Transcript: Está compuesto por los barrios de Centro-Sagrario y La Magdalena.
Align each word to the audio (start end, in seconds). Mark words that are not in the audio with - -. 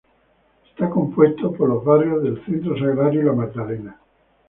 Está 0.67 0.89
compuesto 0.89 1.51
por 1.53 1.69
los 1.69 1.85
barrios 1.85 2.23
de 2.23 2.43
Centro-Sagrario 2.43 3.21
y 3.21 3.25
La 3.25 3.33
Magdalena. 3.33 3.97